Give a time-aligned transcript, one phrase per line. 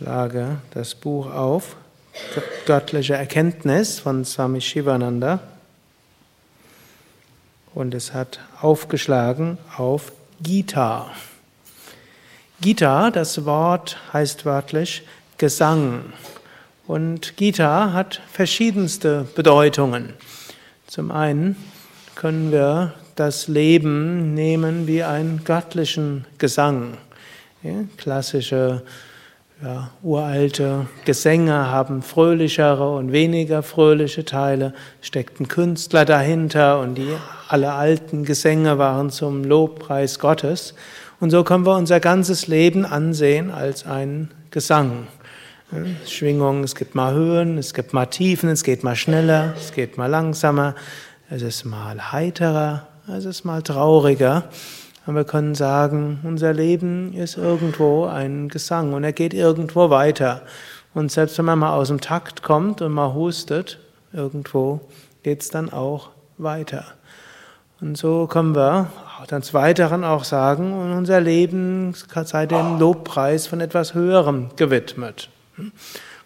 [0.00, 1.76] schlage das Buch auf,
[2.64, 5.40] Göttliche Erkenntnis von Swami Shivananda.
[7.74, 11.10] Und es hat aufgeschlagen auf Gita.
[12.62, 15.02] Gita, das Wort heißt wörtlich
[15.36, 16.14] Gesang.
[16.86, 20.14] Und Gita hat verschiedenste Bedeutungen.
[20.86, 21.56] Zum einen
[22.14, 26.96] können wir das Leben nehmen wie einen göttlichen Gesang.
[27.62, 28.82] Ja, klassische
[29.62, 37.14] ja, uralte Gesänge haben fröhlichere und weniger fröhliche Teile, steckten Künstler dahinter und die
[37.48, 40.74] alle alten Gesänge waren zum Lobpreis Gottes.
[41.20, 45.06] Und so können wir unser ganzes Leben ansehen als einen Gesang.
[46.06, 49.98] Schwingungen, es gibt mal Höhen, es gibt mal Tiefen, es geht mal schneller, es geht
[49.98, 50.74] mal langsamer,
[51.28, 54.44] es ist mal heiterer, es ist mal trauriger.
[55.10, 60.42] Und wir können sagen, unser Leben ist irgendwo ein Gesang und er geht irgendwo weiter.
[60.94, 63.80] Und selbst wenn man mal aus dem Takt kommt und mal hustet,
[64.12, 64.78] irgendwo
[65.24, 66.84] geht es dann auch weiter.
[67.80, 68.86] Und so können wir
[69.26, 75.28] dann des Weiteren auch sagen, unser Leben sei dem Lobpreis von etwas Höherem gewidmet.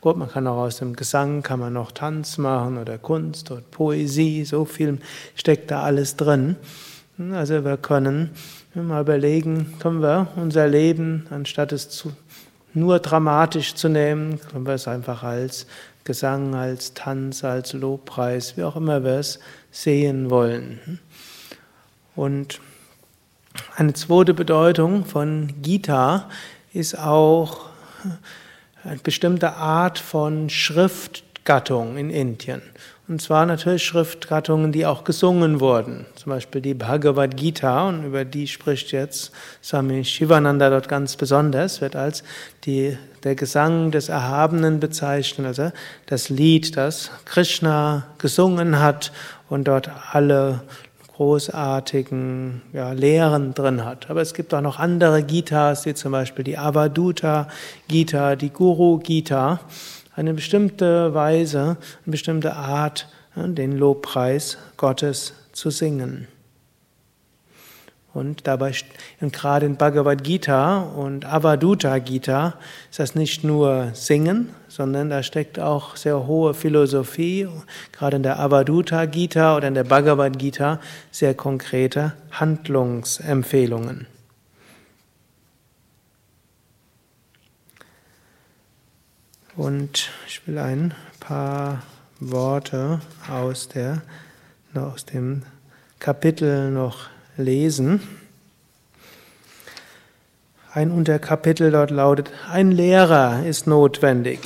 [0.00, 3.60] Gut, man kann auch aus dem Gesang, kann man noch Tanz machen oder Kunst oder
[3.60, 4.98] Poesie, so viel
[5.36, 6.56] steckt da alles drin.
[7.32, 8.30] Also wir können
[8.74, 12.12] mal überlegen, können wir unser Leben, anstatt es zu,
[12.72, 15.66] nur dramatisch zu nehmen, können wir es einfach als
[16.04, 21.00] Gesang, als Tanz, als Lobpreis, wie auch immer wir es sehen wollen.
[22.16, 22.60] Und
[23.76, 26.30] eine zweite Bedeutung von Gita
[26.72, 27.66] ist auch
[28.84, 30.48] eine bestimmte Art von
[31.42, 32.62] Schriftgattung in Indien.
[33.08, 36.06] Und zwar natürlich Schriftgattungen, die auch gesungen wurden.
[36.14, 41.80] Zum Beispiel die Bhagavad Gita, und über die spricht jetzt Swami Shivananda dort ganz besonders,
[41.80, 42.22] wird als
[42.64, 45.72] die, der Gesang des Erhabenen bezeichnet, also
[46.06, 49.12] das Lied, das Krishna gesungen hat
[49.48, 50.62] und dort alle
[51.16, 54.08] großartigen ja, Lehren drin hat.
[54.10, 57.48] Aber es gibt auch noch andere Gitas, wie zum Beispiel die Avaduta
[57.88, 59.60] Gita, die Guru Gita
[60.14, 66.28] eine bestimmte Weise, eine bestimmte Art, den Lobpreis Gottes zu singen.
[68.14, 68.72] Und dabei,
[69.22, 72.54] und gerade in Bhagavad Gita und Avaduta Gita
[72.90, 77.48] ist das nicht nur Singen, sondern da steckt auch sehr hohe Philosophie,
[77.90, 80.78] gerade in der Avaduta Gita oder in der Bhagavad Gita
[81.10, 84.06] sehr konkrete Handlungsempfehlungen.
[89.54, 91.82] Und ich will ein paar
[92.20, 94.00] Worte aus, der,
[94.74, 95.42] aus dem
[95.98, 98.00] Kapitel noch lesen.
[100.72, 104.38] Ein Unterkapitel dort lautet, ein Lehrer ist notwendig.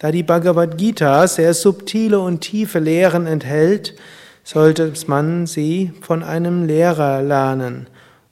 [0.00, 3.94] Da die Bhagavad Gita sehr subtile und tiefe Lehren enthält,
[4.42, 7.86] sollte man sie von einem Lehrer lernen.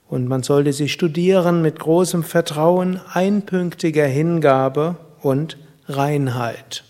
[0.09, 6.83] Und man sollte sie studieren mit großem Vertrauen, einpünktiger Hingabe und Reinheit.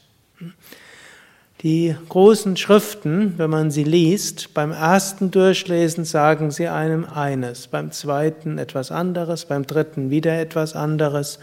[1.61, 7.91] Die großen Schriften, wenn man sie liest, beim ersten Durchlesen sagen sie einem eines, beim
[7.91, 11.39] zweiten etwas anderes, beim dritten wieder etwas anderes.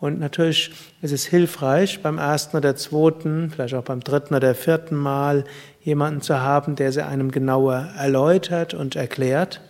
[0.00, 0.72] Und natürlich
[1.02, 5.44] ist es hilfreich, beim ersten oder zweiten, vielleicht auch beim dritten oder vierten Mal
[5.82, 9.60] jemanden zu haben, der sie einem genauer erläutert und erklärt.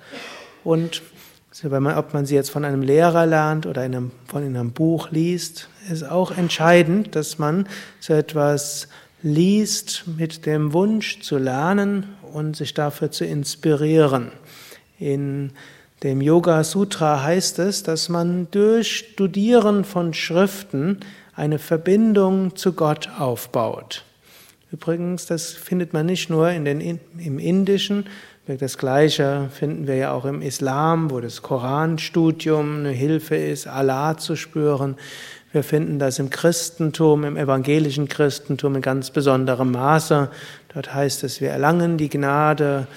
[0.62, 1.02] Und
[1.60, 4.72] wenn man, ob man sie jetzt von einem Lehrer lernt oder in einem, von einem
[4.72, 7.68] Buch liest, ist auch entscheidend, dass man
[8.00, 8.88] so etwas
[9.22, 14.32] liest mit dem Wunsch zu lernen und sich dafür zu inspirieren.
[14.98, 15.52] In
[16.02, 21.00] dem Yoga Sutra heißt es, dass man durch Studieren von Schriften
[21.34, 24.04] eine Verbindung zu Gott aufbaut.
[24.72, 28.06] Übrigens, das findet man nicht nur in den, im Indischen,
[28.46, 34.16] das Gleiche finden wir ja auch im Islam, wo das Koranstudium eine Hilfe ist, Allah
[34.16, 34.96] zu spüren.
[35.52, 40.28] Wir finden das im Christentum, im evangelischen Christentum in ganz besonderem Maße.
[40.74, 42.88] Dort heißt es, wir erlangen die Gnade.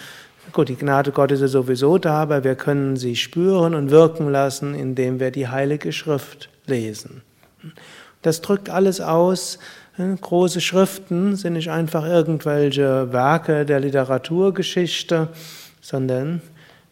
[0.52, 4.74] Gut, die Gnade Gottes ist sowieso da, aber wir können sie spüren und wirken lassen,
[4.74, 7.22] indem wir die Heilige Schrift lesen.
[8.24, 9.60] Das drückt alles aus,
[9.98, 15.30] Große Schriften sind nicht einfach irgendwelche Werke der Literaturgeschichte,
[15.80, 16.42] sondern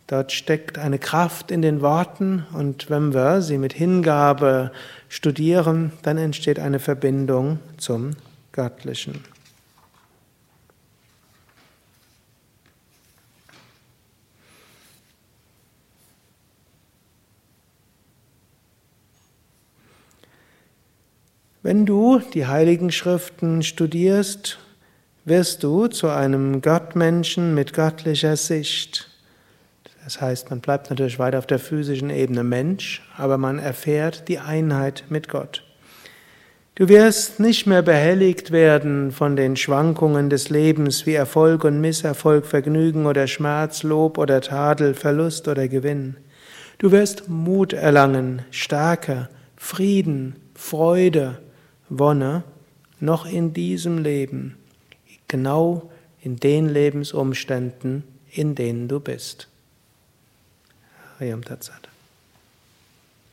[0.07, 4.71] dort steckt eine Kraft in den Worten und wenn wir sie mit Hingabe
[5.09, 8.11] studieren, dann entsteht eine Verbindung zum
[8.53, 9.32] Göttlichen.
[21.65, 24.59] Wenn du die heiligen Schriften studierst,
[25.23, 29.09] wirst du zu einem Gottmenschen mit göttlicher Sicht.
[30.03, 34.39] Das heißt, man bleibt natürlich weiter auf der physischen Ebene Mensch, aber man erfährt die
[34.39, 35.63] Einheit mit Gott.
[36.75, 42.45] Du wirst nicht mehr behelligt werden von den Schwankungen des Lebens wie Erfolg und Misserfolg,
[42.45, 46.17] Vergnügen oder Schmerz, Lob oder Tadel, Verlust oder Gewinn.
[46.79, 51.37] Du wirst Mut erlangen, Stärke, Frieden, Freude,
[51.89, 52.43] Wonne,
[52.99, 54.57] noch in diesem Leben,
[55.27, 55.91] genau
[56.21, 59.49] in den Lebensumständen, in denen du bist.
[61.19, 61.92] Hariam Tatsat.